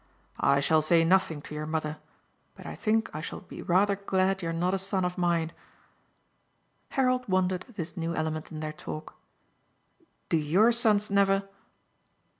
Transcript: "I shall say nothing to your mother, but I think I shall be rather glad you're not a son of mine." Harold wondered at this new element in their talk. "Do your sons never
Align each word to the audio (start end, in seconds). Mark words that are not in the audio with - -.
"I 0.39 0.61
shall 0.61 0.81
say 0.81 1.03
nothing 1.03 1.43
to 1.43 1.53
your 1.53 1.67
mother, 1.67 1.99
but 2.55 2.65
I 2.65 2.73
think 2.73 3.11
I 3.13 3.21
shall 3.21 3.41
be 3.41 3.61
rather 3.61 3.95
glad 3.95 4.41
you're 4.41 4.51
not 4.51 4.73
a 4.73 4.79
son 4.79 5.05
of 5.05 5.15
mine." 5.15 5.51
Harold 6.89 7.27
wondered 7.27 7.65
at 7.69 7.75
this 7.75 7.95
new 7.95 8.15
element 8.15 8.51
in 8.51 8.61
their 8.61 8.73
talk. 8.73 9.13
"Do 10.27 10.37
your 10.37 10.71
sons 10.71 11.11
never 11.11 11.47